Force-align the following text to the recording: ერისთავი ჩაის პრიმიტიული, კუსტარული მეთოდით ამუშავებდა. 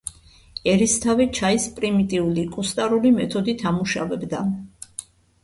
ერისთავი 0.71 1.27
ჩაის 1.39 1.67
პრიმიტიული, 1.75 2.47
კუსტარული 2.57 3.13
მეთოდით 3.19 3.63
ამუშავებდა. 3.75 4.43